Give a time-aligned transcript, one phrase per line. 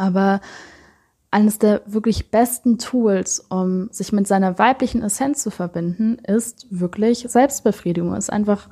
[0.00, 0.40] Aber
[1.30, 7.26] eines der wirklich besten Tools, um sich mit seiner weiblichen Essenz zu verbinden, ist wirklich
[7.28, 8.14] Selbstbefriedigung.
[8.16, 8.68] Ist einfach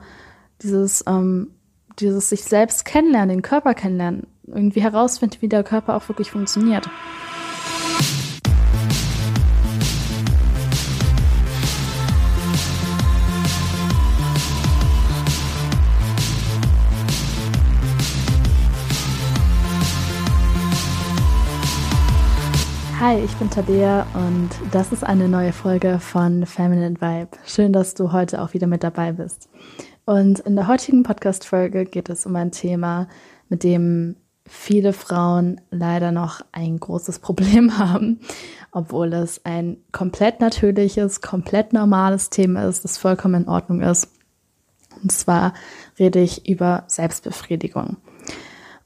[0.63, 1.53] dieses, ähm,
[2.01, 6.89] dieses sich selbst kennenlernen, den Körper kennenlernen, irgendwie herausfinden, wie der Körper auch wirklich funktioniert.
[23.01, 27.29] Hi, ich bin Tabea und das ist eine neue Folge von Feminine Vibe.
[27.47, 29.49] Schön, dass du heute auch wieder mit dabei bist.
[30.05, 33.07] Und in der heutigen Podcast-Folge geht es um ein Thema,
[33.49, 34.17] mit dem
[34.49, 38.19] viele Frauen leider noch ein großes Problem haben,
[38.73, 44.11] obwohl es ein komplett natürliches, komplett normales Thema ist, das vollkommen in Ordnung ist.
[45.01, 45.55] Und zwar
[46.01, 47.99] rede ich über Selbstbefriedigung.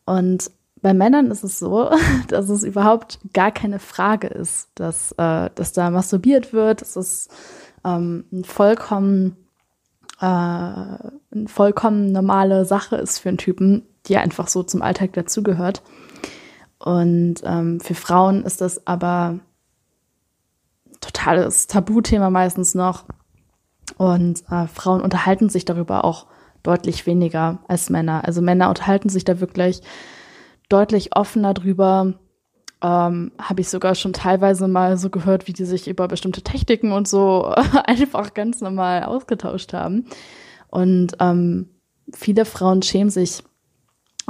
[0.05, 0.51] Und
[0.83, 1.91] bei Männern ist es so,
[2.29, 6.83] dass es überhaupt gar keine Frage ist, dass, äh, dass da masturbiert wird.
[6.83, 7.31] Es ist
[7.85, 9.37] ähm, ein vollkommen,
[10.21, 11.09] äh, eine
[11.47, 15.83] vollkommen normale Sache ist für einen Typen, die einfach so zum Alltag dazugehört.
[16.79, 19.39] Und ähm, für Frauen ist das aber
[21.01, 23.05] totales Tabuthema meistens noch.
[23.99, 26.27] Und äh, Frauen unterhalten sich darüber auch
[26.65, 28.25] deutlich weniger als Männer.
[28.25, 29.83] Also Männer unterhalten sich da wirklich
[30.73, 32.15] deutlich offener drüber.
[32.83, 36.93] Ähm, Habe ich sogar schon teilweise mal so gehört, wie die sich über bestimmte Techniken
[36.93, 37.45] und so
[37.85, 40.07] einfach ganz normal ausgetauscht haben.
[40.69, 41.69] Und ähm,
[42.13, 43.45] viele Frauen schämen sich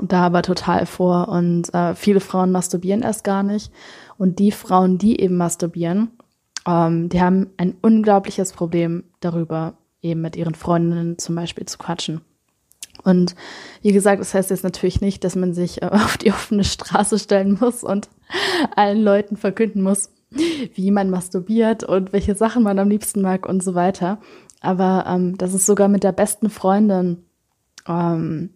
[0.00, 3.70] da aber total vor und äh, viele Frauen masturbieren erst gar nicht.
[4.18, 6.10] Und die Frauen, die eben masturbieren,
[6.66, 12.22] ähm, die haben ein unglaubliches Problem darüber, eben mit ihren Freundinnen zum Beispiel zu quatschen.
[13.04, 13.34] Und
[13.82, 17.18] wie gesagt, das heißt jetzt natürlich nicht, dass man sich äh, auf die offene Straße
[17.18, 18.08] stellen muss und
[18.76, 20.10] allen Leuten verkünden muss,
[20.74, 24.18] wie man masturbiert und welche Sachen man am liebsten mag und so weiter.
[24.60, 27.24] Aber ähm, das ist sogar mit der besten Freundin,
[27.86, 28.50] ähm,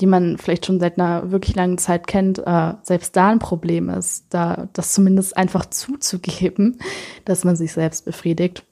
[0.00, 3.88] die man vielleicht schon seit einer wirklich langen Zeit kennt, äh, selbst da ein Problem
[3.88, 6.78] ist, da das zumindest einfach zuzugeben,
[7.24, 8.64] dass man sich selbst befriedigt.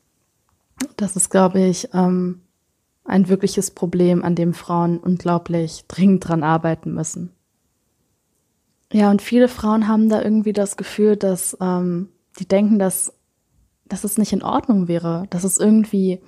[0.97, 2.41] Das ist, glaube ich, ähm,
[3.05, 7.31] ein wirkliches Problem, an dem Frauen unglaublich dringend dran arbeiten müssen.
[8.93, 13.13] Ja, und viele Frauen haben da irgendwie das Gefühl, dass ähm, die denken, dass,
[13.87, 16.21] dass es nicht in Ordnung wäre, dass es irgendwie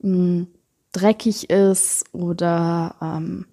[0.00, 0.46] mh, hm,
[0.92, 3.46] dreckig ist oder, ähm,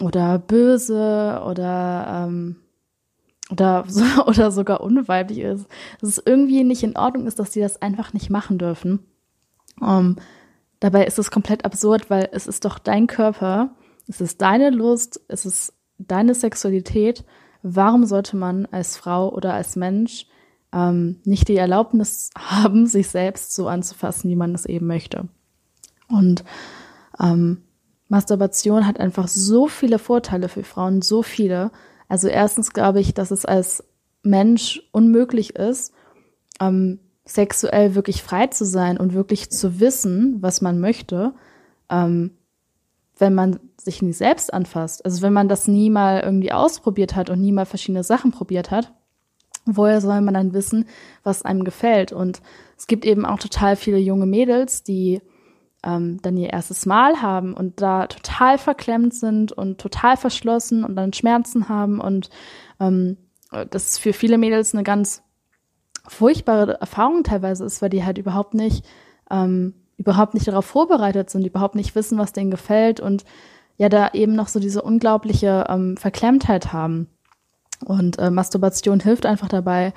[0.00, 2.56] oder böse oder, ähm,
[3.50, 5.66] oder, so, oder sogar unweiblich ist.
[6.00, 9.00] Dass es irgendwie nicht in Ordnung ist, dass sie das einfach nicht machen dürfen.
[9.80, 10.16] Um,
[10.80, 13.74] Dabei ist es komplett absurd, weil es ist doch dein Körper,
[14.06, 17.24] es ist deine Lust, es ist deine Sexualität.
[17.62, 20.26] Warum sollte man als Frau oder als Mensch
[20.72, 25.28] ähm, nicht die Erlaubnis haben, sich selbst so anzufassen, wie man es eben möchte?
[26.08, 26.44] Und
[27.20, 27.62] ähm,
[28.08, 31.70] Masturbation hat einfach so viele Vorteile für Frauen, so viele.
[32.08, 33.84] Also erstens glaube ich, dass es als
[34.22, 35.92] Mensch unmöglich ist,
[36.60, 41.34] ähm, sexuell wirklich frei zu sein und wirklich zu wissen, was man möchte,
[41.90, 42.32] ähm,
[43.18, 45.04] wenn man sich nie selbst anfasst.
[45.04, 48.70] Also wenn man das nie mal irgendwie ausprobiert hat und nie mal verschiedene Sachen probiert
[48.70, 48.92] hat,
[49.66, 50.86] woher soll man dann wissen,
[51.22, 52.12] was einem gefällt?
[52.12, 52.40] Und
[52.76, 55.20] es gibt eben auch total viele junge Mädels, die
[55.84, 60.96] ähm, dann ihr erstes Mal haben und da total verklemmt sind und total verschlossen und
[60.96, 62.30] dann Schmerzen haben und
[62.80, 63.16] ähm,
[63.70, 65.22] das ist für viele Mädels eine ganz
[66.08, 68.84] furchtbare Erfahrung teilweise ist, weil die halt überhaupt nicht,
[69.30, 73.24] ähm, überhaupt nicht darauf vorbereitet sind, überhaupt nicht wissen, was denen gefällt und
[73.76, 77.08] ja da eben noch so diese unglaubliche ähm, Verklemmtheit haben.
[77.84, 79.92] Und äh, Masturbation hilft einfach dabei,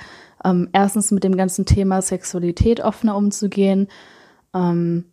[0.46, 3.88] ähm, erstens mit dem ganzen Thema Sexualität offener umzugehen,
[4.54, 5.06] ähm,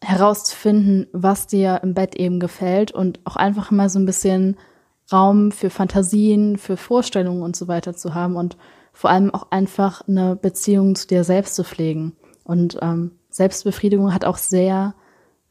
[0.00, 4.56] herauszufinden, was dir im Bett eben gefällt und auch einfach mal so ein bisschen
[5.12, 8.56] Raum für Fantasien, für Vorstellungen und so weiter zu haben und
[8.92, 12.16] vor allem auch einfach eine Beziehung zu dir selbst zu pflegen.
[12.44, 14.94] Und ähm, Selbstbefriedigung hat auch sehr,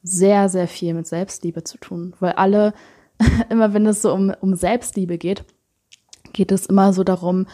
[0.03, 2.13] sehr, sehr viel mit Selbstliebe zu tun.
[2.19, 2.73] Weil alle,
[3.49, 5.43] immer wenn es so um, um Selbstliebe geht,
[6.33, 7.47] geht es immer so darum,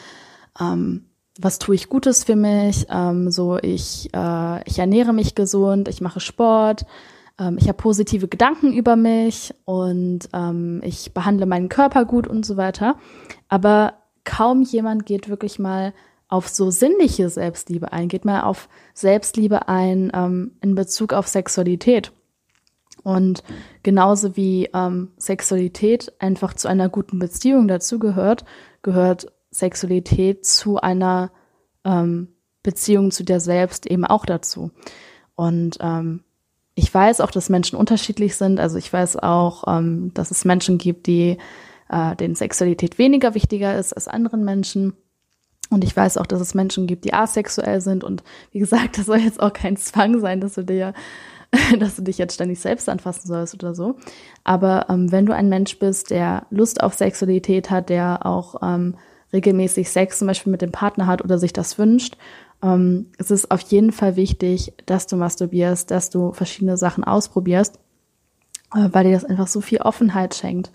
[0.60, 1.06] ähm,
[1.39, 2.88] was tue ich Gutes für mich?
[2.89, 6.86] Ähm, so ich, äh, ich ernähre mich gesund, ich mache Sport,
[7.39, 12.45] ähm, ich habe positive Gedanken über mich und ähm, ich behandle meinen Körper gut und
[12.45, 12.95] so weiter.
[13.50, 13.94] Aber
[14.27, 15.94] kaum jemand geht wirklich mal
[16.27, 22.12] auf so sinnliche Selbstliebe ein, geht mal auf Selbstliebe ein ähm, in Bezug auf Sexualität.
[23.03, 23.41] Und
[23.83, 28.44] genauso wie ähm, Sexualität einfach zu einer guten Beziehung dazugehört,
[28.81, 31.31] gehört Sexualität zu einer
[31.85, 32.27] ähm,
[32.63, 34.71] Beziehung zu dir selbst eben auch dazu.
[35.35, 36.25] Und ähm,
[36.75, 38.59] ich weiß auch, dass Menschen unterschiedlich sind.
[38.59, 41.38] Also ich weiß auch, ähm, dass es Menschen gibt, die
[41.89, 44.94] äh, denen Sexualität weniger wichtiger ist als anderen Menschen.
[45.69, 48.04] Und ich weiß auch, dass es Menschen gibt, die asexuell sind.
[48.04, 50.94] Und wie gesagt, das soll jetzt auch kein Zwang sein, dass du dir,
[51.80, 53.95] dass du dich jetzt ständig selbst anfassen sollst oder so.
[54.44, 58.95] Aber ähm, wenn du ein Mensch bist, der Lust auf Sexualität hat, der auch ähm,
[59.34, 62.16] regelmäßig Sex zum Beispiel mit dem Partner hat oder sich das wünscht,
[62.63, 67.80] ähm, es ist auf jeden Fall wichtig, dass du masturbierst, dass du verschiedene Sachen ausprobierst,
[68.74, 70.72] äh, weil dir das einfach so viel Offenheit schenkt.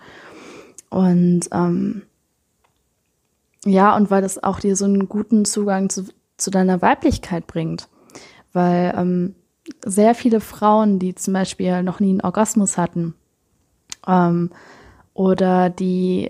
[0.92, 2.02] Und ähm,
[3.64, 6.04] ja, und weil das auch dir so einen guten Zugang zu,
[6.36, 7.88] zu deiner Weiblichkeit bringt.
[8.52, 9.34] Weil ähm,
[9.82, 13.14] sehr viele Frauen, die zum Beispiel noch nie einen Orgasmus hatten
[14.06, 14.50] ähm,
[15.14, 16.28] oder die,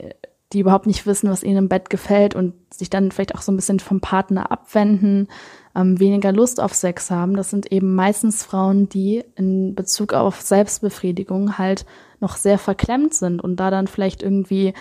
[0.52, 3.50] die überhaupt nicht wissen, was ihnen im Bett gefällt und sich dann vielleicht auch so
[3.50, 5.26] ein bisschen vom Partner abwenden,
[5.74, 10.40] ähm, weniger Lust auf Sex haben, das sind eben meistens Frauen, die in Bezug auf
[10.40, 11.86] Selbstbefriedigung halt
[12.20, 14.74] noch sehr verklemmt sind und da dann vielleicht irgendwie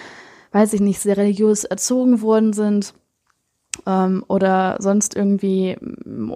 [0.51, 2.93] weiß ich nicht, sehr religiös erzogen worden sind
[3.85, 6.31] ähm, oder sonst irgendwie im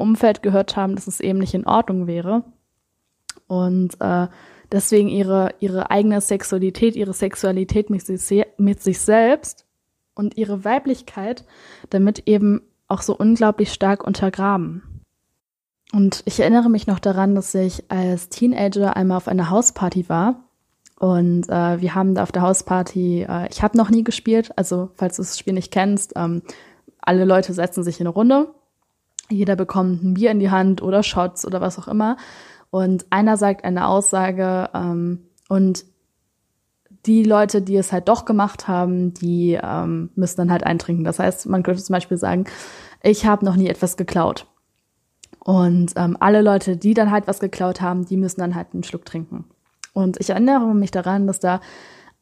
[0.00, 2.44] Umfeld gehört haben, dass es eben nicht in Ordnung wäre.
[3.46, 4.28] Und äh,
[4.72, 9.64] deswegen ihre, ihre eigene Sexualität, ihre Sexualität mit sich, mit sich selbst
[10.14, 11.44] und ihre Weiblichkeit
[11.90, 15.02] damit eben auch so unglaublich stark untergraben.
[15.92, 20.46] Und ich erinnere mich noch daran, dass ich als Teenager einmal auf einer Hausparty war
[20.98, 24.90] und äh, wir haben da auf der Hausparty, äh, ich habe noch nie gespielt, also
[24.94, 26.42] falls du das Spiel nicht kennst, ähm,
[27.00, 28.48] alle Leute setzen sich in eine Runde,
[29.28, 32.16] jeder bekommt ein Bier in die Hand oder Shots oder was auch immer.
[32.70, 35.84] Und einer sagt eine Aussage ähm, und
[37.04, 41.04] die Leute, die es halt doch gemacht haben, die ähm, müssen dann halt eintrinken.
[41.04, 42.44] Das heißt, man könnte zum Beispiel sagen,
[43.02, 44.46] ich habe noch nie etwas geklaut.
[45.40, 48.82] Und ähm, alle Leute, die dann halt was geklaut haben, die müssen dann halt einen
[48.82, 49.44] Schluck trinken.
[49.92, 51.60] Und ich erinnere mich daran, dass da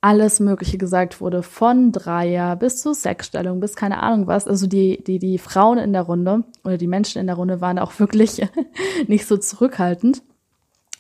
[0.05, 4.47] alles Mögliche gesagt wurde, von Dreier bis zu Sexstellung, bis keine Ahnung was.
[4.47, 7.79] Also die, die, die Frauen in der Runde oder die Menschen in der Runde waren
[7.79, 8.47] auch wirklich
[9.07, 10.23] nicht so zurückhaltend.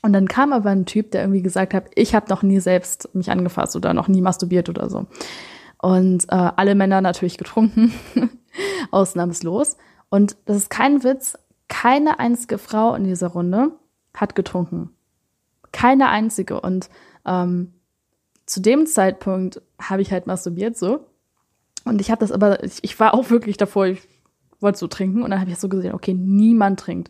[0.04, 3.08] Und dann kam aber ein Typ, der irgendwie gesagt hat, ich habe noch nie selbst
[3.14, 5.06] mich angefasst oder noch nie masturbiert oder so.
[5.80, 7.90] Und äh, alle Männer natürlich getrunken,
[8.90, 9.78] ausnahmslos.
[10.10, 13.70] Und das ist kein Witz, keine einzige Frau in dieser Runde
[14.12, 14.90] hat getrunken.
[15.72, 16.60] Keine einzige.
[16.60, 16.90] Und
[17.24, 17.72] ähm,
[18.44, 21.06] zu dem Zeitpunkt habe ich halt masturbiert so.
[21.86, 24.02] Und ich habe das aber, ich, ich, war auch wirklich davor, ich
[24.60, 25.22] wollte so trinken.
[25.22, 27.08] Und dann habe ich so gesehen, okay, niemand trinkt.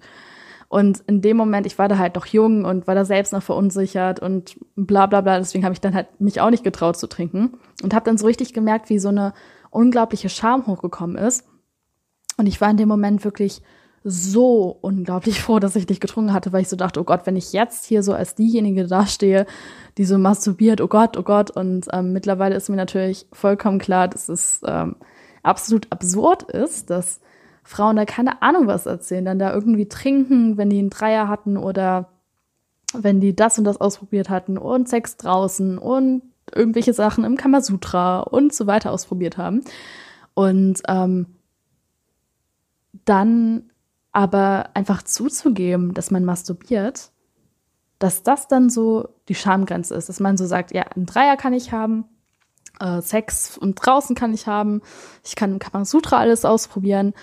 [0.75, 3.45] Und in dem Moment, ich war da halt noch jung und war da selbst noch
[3.45, 5.39] verunsichert und bla bla bla.
[5.39, 7.53] Deswegen habe ich dann halt mich auch nicht getraut zu trinken.
[7.85, 9.35] Und habe dann so richtig gemerkt, wie so eine
[9.71, 11.45] unglaubliche Scham hochgekommen ist.
[12.39, 13.63] Und ich war in dem Moment wirklich
[14.03, 17.37] so unglaublich froh, dass ich dich getrunken hatte, weil ich so dachte, oh Gott, wenn
[17.37, 19.47] ich jetzt hier so als diejenige dastehe,
[19.97, 21.53] die so masturbiert, oh Gott, oh Gott.
[21.53, 24.97] Und ähm, mittlerweile ist mir natürlich vollkommen klar, dass es ähm,
[25.45, 27.21] absolut absurd ist, dass
[27.65, 31.57] Frauen da keine Ahnung was erzählen, dann da irgendwie trinken, wenn die einen Dreier hatten
[31.57, 32.11] oder
[32.93, 36.23] wenn die das und das ausprobiert hatten und Sex draußen und
[36.55, 39.65] irgendwelche Sachen im Kamasutra und so weiter ausprobiert haben.
[40.35, 41.27] Und ähm,
[43.05, 43.71] dann
[44.13, 47.11] aber einfach zuzugeben, dass man masturbiert,
[47.99, 51.53] dass das dann so die Schamgrenze ist, dass man so sagt, ja, ein Dreier kann
[51.53, 52.05] ich haben,
[52.79, 54.83] äh, Sex und draußen kann ich haben,
[55.25, 57.15] ich kann Kamasutra alles ausprobieren,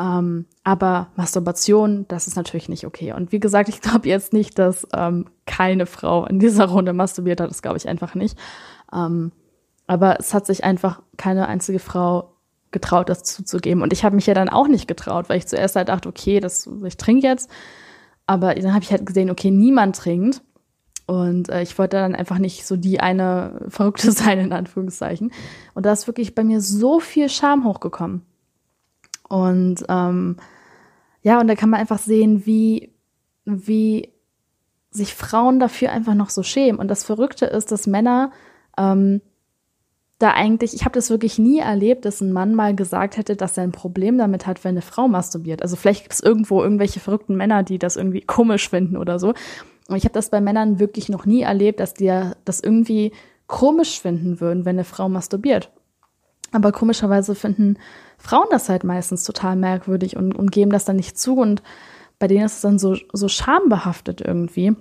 [0.00, 3.12] ähm, aber Masturbation, das ist natürlich nicht okay.
[3.12, 7.40] Und wie gesagt, ich glaube jetzt nicht, dass ähm, keine Frau in dieser Runde masturbiert
[7.40, 8.38] hat, das glaube ich einfach nicht.
[8.94, 9.32] Ähm,
[9.86, 12.36] aber es hat sich einfach keine einzige Frau
[12.70, 13.82] getraut, das zuzugeben.
[13.82, 16.40] Und ich habe mich ja dann auch nicht getraut, weil ich zuerst halt dachte, okay,
[16.40, 17.50] das, ich trinke jetzt.
[18.26, 20.40] Aber dann habe ich halt gesehen, okay, niemand trinkt.
[21.06, 25.32] Und äh, ich wollte dann einfach nicht so die eine Verrückte sein, in Anführungszeichen.
[25.74, 28.22] Und da ist wirklich bei mir so viel Scham hochgekommen.
[29.30, 30.36] Und ähm,
[31.22, 32.92] ja, und da kann man einfach sehen, wie,
[33.44, 34.12] wie
[34.90, 36.80] sich Frauen dafür einfach noch so schämen.
[36.80, 38.32] Und das Verrückte ist, dass Männer
[38.76, 39.20] ähm,
[40.18, 43.56] da eigentlich, ich habe das wirklich nie erlebt, dass ein Mann mal gesagt hätte, dass
[43.56, 45.62] er ein Problem damit hat, wenn eine Frau masturbiert.
[45.62, 49.28] Also vielleicht gibt es irgendwo irgendwelche verrückten Männer, die das irgendwie komisch finden oder so.
[49.88, 52.12] Und ich habe das bei Männern wirklich noch nie erlebt, dass die
[52.44, 53.12] das irgendwie
[53.46, 55.70] komisch finden würden, wenn eine Frau masturbiert.
[56.52, 57.78] Aber komischerweise finden
[58.18, 61.36] Frauen das halt meistens total merkwürdig und, und geben das dann nicht zu.
[61.36, 61.62] Und
[62.18, 64.74] bei denen ist es dann so, so schambehaftet irgendwie.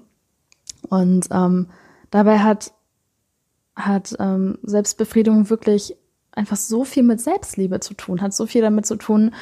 [0.90, 1.68] Und ähm,
[2.10, 2.74] dabei hat
[3.86, 5.96] hat ähm, Selbstbefriedigung wirklich
[6.32, 9.34] einfach so viel mit Selbstliebe zu tun, hat so viel damit zu tun,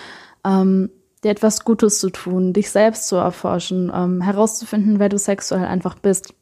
[0.46, 0.90] ähm,
[1.24, 5.96] dir etwas Gutes zu tun, dich selbst zu erforschen, ähm, herauszufinden, wer du sexuell einfach
[5.96, 6.34] bist.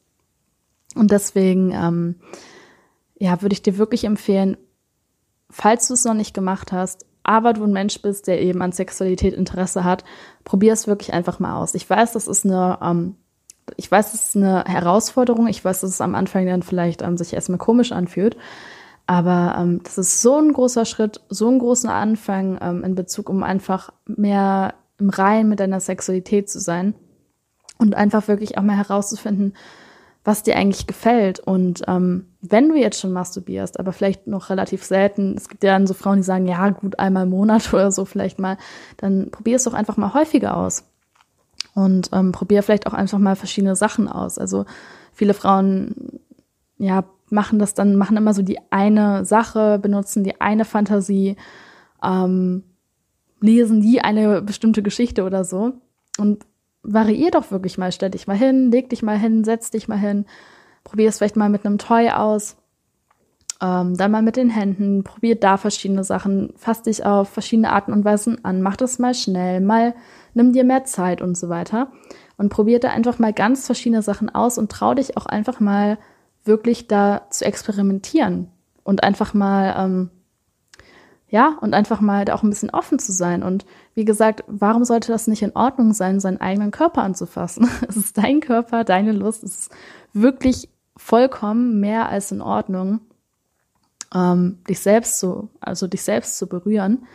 [0.94, 2.16] Und deswegen, ähm,
[3.18, 4.56] ja, würde ich dir wirklich empfehlen,
[5.50, 8.72] falls du es noch nicht gemacht hast, aber du ein Mensch bist, der eben an
[8.72, 10.04] Sexualität Interesse hat,
[10.44, 11.74] probier es wirklich einfach mal aus.
[11.74, 13.16] Ich weiß, das ist eine, ähm,
[13.76, 15.48] ich weiß, das ist eine Herausforderung.
[15.48, 18.36] Ich weiß, dass es am Anfang dann vielleicht ähm, sich erstmal komisch anfühlt.
[19.06, 23.28] Aber ähm, das ist so ein großer Schritt, so ein großer Anfang ähm, in Bezug,
[23.28, 26.94] um einfach mehr im Reinen mit deiner Sexualität zu sein
[27.78, 29.54] und einfach wirklich auch mal herauszufinden,
[30.26, 31.38] was dir eigentlich gefällt.
[31.38, 35.72] Und ähm, wenn du jetzt schon masturbierst, aber vielleicht noch relativ selten, es gibt ja
[35.72, 38.58] dann so Frauen, die sagen, ja gut, einmal im Monat oder so vielleicht mal,
[38.96, 40.84] dann probier es doch einfach mal häufiger aus.
[41.74, 44.38] Und ähm, probier vielleicht auch einfach mal verschiedene Sachen aus.
[44.38, 44.64] Also
[45.12, 46.20] viele Frauen,
[46.78, 51.36] ja, machen das dann, machen immer so die eine Sache, benutzen die eine Fantasie,
[52.02, 52.64] ähm,
[53.40, 55.74] lesen die eine bestimmte Geschichte oder so.
[56.18, 56.46] Und
[56.86, 59.98] variier doch wirklich mal, stell dich mal hin, leg dich mal hin, setz dich mal
[59.98, 60.26] hin,
[60.84, 62.56] probier es vielleicht mal mit einem Toy aus,
[63.60, 67.92] ähm, dann mal mit den Händen, probier da verschiedene Sachen, fass dich auf verschiedene Arten
[67.92, 69.94] und Weisen an, mach das mal schnell, mal
[70.34, 71.90] nimm dir mehr Zeit und so weiter
[72.36, 75.98] und probier da einfach mal ganz verschiedene Sachen aus und trau dich auch einfach mal
[76.44, 78.48] wirklich da zu experimentieren
[78.84, 80.10] und einfach mal ähm,
[81.28, 83.42] ja, und einfach mal da auch ein bisschen offen zu sein.
[83.42, 87.68] Und wie gesagt, warum sollte das nicht in Ordnung sein, seinen eigenen Körper anzufassen?
[87.88, 89.72] Es ist dein Körper, deine Lust, es ist
[90.12, 93.00] wirklich vollkommen mehr als in Ordnung,
[94.14, 97.06] ähm, dich selbst zu, also dich selbst zu berühren.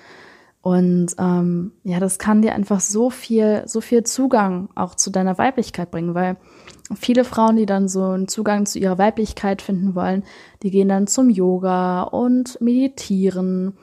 [0.61, 5.37] Und ähm, ja, das kann dir einfach so viel, so viel Zugang auch zu deiner
[5.37, 6.37] Weiblichkeit bringen, weil
[6.95, 10.23] viele Frauen, die dann so einen Zugang zu ihrer Weiblichkeit finden wollen,
[10.63, 13.73] die gehen dann zum Yoga und meditieren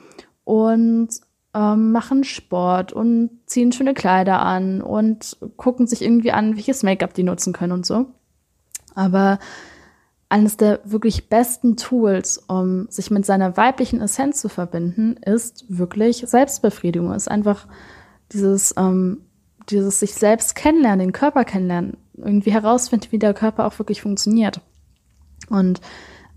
[0.43, 1.09] und
[1.53, 7.13] ähm, machen Sport und ziehen schöne Kleider an und gucken sich irgendwie an, welches Make-up
[7.13, 8.07] die nutzen können und so.
[8.95, 9.39] Aber
[10.29, 16.23] eines der wirklich besten Tools, um sich mit seiner weiblichen Essenz zu verbinden, ist wirklich
[16.27, 17.13] Selbstbefriedigung.
[17.13, 17.67] Ist einfach
[18.31, 19.25] dieses, ähm,
[19.69, 24.61] dieses sich selbst kennenlernen, den Körper kennenlernen, irgendwie herausfinden, wie der Körper auch wirklich funktioniert.
[25.49, 25.81] Und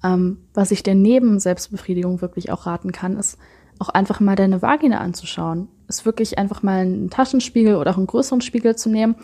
[0.04, 3.38] ähm, was ich dir neben Selbstbefriedigung wirklich auch raten kann, ist
[3.78, 5.68] auch einfach mal deine Vagina anzuschauen.
[5.88, 9.16] Ist wirklich einfach mal einen Taschenspiegel oder auch einen größeren Spiegel zu nehmen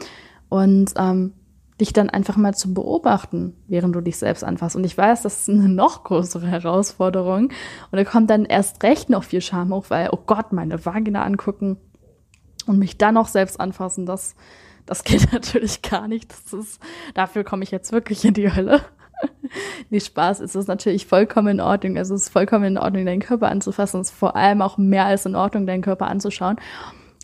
[0.49, 1.33] und ähm,
[1.81, 4.75] dich dann einfach mal zu beobachten, während du dich selbst anfasst.
[4.75, 7.45] Und ich weiß, das ist eine noch größere Herausforderung.
[7.45, 7.53] Und
[7.93, 11.77] da kommt dann erst recht noch viel Scham hoch, weil, oh Gott, meine Vagina angucken
[12.67, 14.35] und mich dann noch selbst anfassen, das,
[14.89, 16.33] das geht natürlich gar nicht.
[16.33, 16.81] Das ist,
[17.15, 18.81] dafür komme ich jetzt wirklich in die Hölle.
[19.91, 21.99] nee, Spaß ist es natürlich vollkommen in Ordnung.
[21.99, 24.01] Also es ist vollkommen in Ordnung, deinen Körper anzufassen.
[24.01, 26.57] Es ist vor allem auch mehr als in Ordnung, deinen Körper anzuschauen.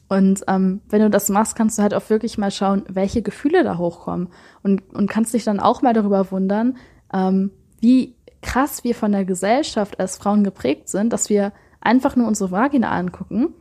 [0.09, 3.65] Und ähm, wenn du das machst, kannst du halt auch wirklich mal schauen, welche Gefühle
[3.65, 4.29] da hochkommen.
[4.63, 6.77] Und, und kannst dich dann auch mal darüber wundern,
[7.13, 12.29] ähm, wie krass wir von der Gesellschaft als Frauen geprägt sind, dass wir einfach nur
[12.29, 13.55] unsere Vagina angucken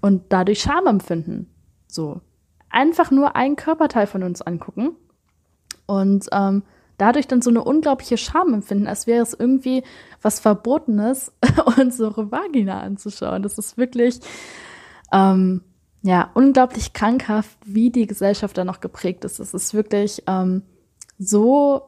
[0.00, 1.50] und dadurch Scham empfinden.
[1.88, 2.20] So.
[2.70, 4.96] Einfach nur ein Körperteil von uns angucken.
[5.86, 6.62] Und ähm,
[6.98, 9.82] dadurch dann so eine unglaubliche Scham empfinden, als wäre es irgendwie
[10.20, 11.32] was Verbotenes,
[11.78, 13.42] unsere Vagina anzuschauen.
[13.42, 14.20] Das ist wirklich,
[15.12, 15.62] ähm,
[16.02, 19.40] ja, unglaublich krankhaft, wie die Gesellschaft da noch geprägt ist.
[19.40, 20.62] Es ist wirklich ähm,
[21.18, 21.82] so,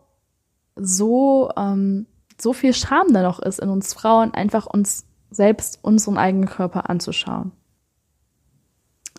[0.76, 2.06] so, ähm,
[2.40, 6.90] so viel Scham da noch ist in uns Frauen, einfach uns selbst unseren eigenen Körper
[6.90, 7.52] anzuschauen.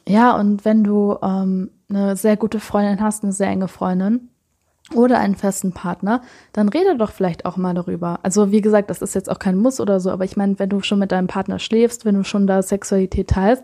[0.08, 4.30] Ja, und wenn du ähm, eine sehr gute Freundin hast, eine sehr enge Freundin,
[4.96, 6.22] oder einen festen Partner,
[6.54, 8.20] dann rede doch vielleicht auch mal darüber.
[8.24, 10.70] Also wie gesagt, das ist jetzt auch kein Muss oder so, aber ich meine, wenn
[10.70, 13.64] du schon mit deinem Partner schläfst, wenn du schon da Sexualität teilst,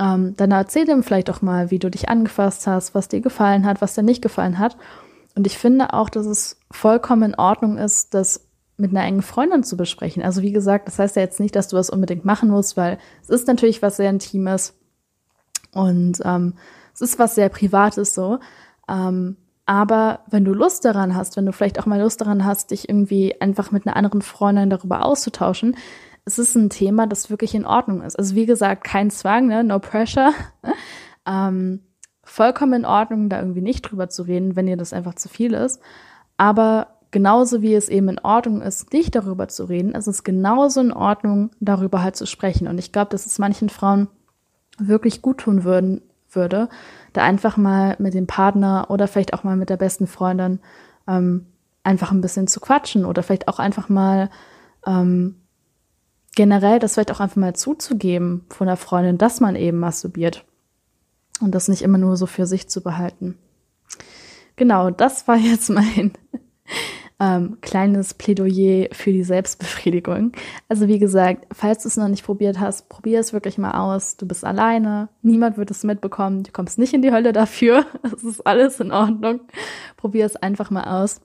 [0.00, 3.66] ähm, dann erzähl ihm vielleicht auch mal, wie du dich angefasst hast, was dir gefallen
[3.66, 4.76] hat, was dir nicht gefallen hat.
[5.34, 8.46] Und ich finde auch, dass es vollkommen in Ordnung ist, das
[8.76, 10.22] mit einer engen Freundin zu besprechen.
[10.22, 12.98] Also wie gesagt, das heißt ja jetzt nicht, dass du das unbedingt machen musst, weil
[13.22, 14.74] es ist natürlich was sehr Intimes
[15.78, 16.54] und ähm,
[16.92, 18.40] es ist was sehr Privates so.
[18.88, 22.72] Ähm, aber wenn du Lust daran hast, wenn du vielleicht auch mal Lust daran hast,
[22.72, 25.76] dich irgendwie einfach mit einer anderen Freundin darüber auszutauschen,
[26.24, 28.18] es ist ein Thema, das wirklich in Ordnung ist.
[28.18, 29.62] Also wie gesagt, kein Zwang, ne?
[29.62, 30.32] no pressure.
[31.26, 31.82] ähm,
[32.24, 35.54] vollkommen in Ordnung, da irgendwie nicht drüber zu reden, wenn dir das einfach zu viel
[35.54, 35.80] ist.
[36.38, 40.80] Aber genauso wie es eben in Ordnung ist, nicht darüber zu reden, ist es genauso
[40.80, 42.66] in Ordnung, darüber halt zu sprechen.
[42.66, 44.08] Und ich glaube, dass es manchen Frauen
[44.78, 46.68] wirklich gut tun würden, würde,
[47.12, 50.60] da einfach mal mit dem Partner oder vielleicht auch mal mit der besten Freundin
[51.06, 51.46] ähm,
[51.82, 54.30] einfach ein bisschen zu quatschen oder vielleicht auch einfach mal
[54.86, 55.36] ähm,
[56.34, 60.44] generell das vielleicht auch einfach mal zuzugeben von der Freundin, dass man eben masturbiert
[61.40, 63.36] und das nicht immer nur so für sich zu behalten.
[64.56, 66.12] Genau, das war jetzt mein
[67.20, 70.32] ähm, kleines Plädoyer für die Selbstbefriedigung.
[70.68, 74.16] Also wie gesagt, falls du es noch nicht probiert hast, probier es wirklich mal aus.
[74.16, 77.86] Du bist alleine, niemand wird es mitbekommen, du kommst nicht in die Hölle dafür.
[78.02, 79.40] Es ist alles in Ordnung.
[79.96, 81.20] Probier es einfach mal aus.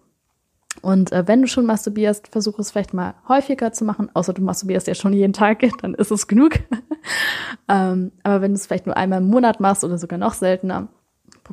[0.82, 4.42] Und äh, wenn du schon masturbierst, versuch es vielleicht mal häufiger zu machen, außer du
[4.42, 6.60] masturbierst ja schon jeden Tag, dann ist es genug.
[7.70, 10.88] ähm, aber wenn du es vielleicht nur einmal im Monat machst oder sogar noch seltener,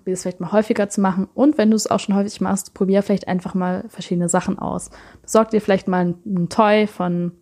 [0.01, 1.29] probier es vielleicht mal häufiger zu machen.
[1.35, 4.91] Und wenn du es auch schon häufig machst, probier vielleicht einfach mal verschiedene Sachen aus.
[5.23, 7.33] Besorg dir vielleicht mal ein, Toy von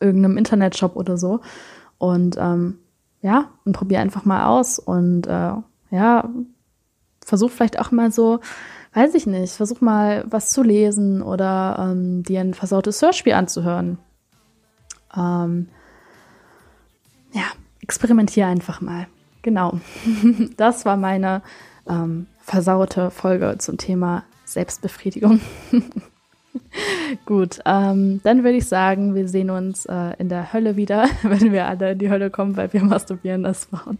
[0.00, 1.40] irgendeinem Internetshop oder so.
[1.98, 2.78] Und ähm,
[3.20, 4.78] ja, und probier einfach mal aus.
[4.78, 5.52] Und äh,
[5.90, 6.28] ja,
[7.24, 8.40] versuch vielleicht auch mal so
[8.94, 13.98] weiß ich nicht, versuch mal was zu lesen oder ähm, dir ein versautes Hörspiel anzuhören.
[15.14, 15.68] Ähm,
[17.32, 17.44] ja,
[17.80, 19.08] experimentiere einfach mal.
[19.44, 19.78] Genau.
[20.56, 21.42] das war meine
[21.88, 25.40] ähm, versaute Folge zum Thema Selbstbefriedigung.
[27.26, 31.52] Gut, ähm, dann würde ich sagen, wir sehen uns äh, in der Hölle wieder, wenn
[31.52, 33.98] wir alle in die Hölle kommen, weil wir masturbieren das Frauen.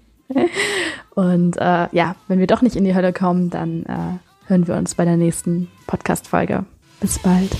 [1.14, 4.76] Und äh, ja, wenn wir doch nicht in die Hölle kommen, dann äh, hören wir
[4.76, 6.64] uns bei der nächsten Podcast-Folge.
[7.00, 7.54] Bis bald.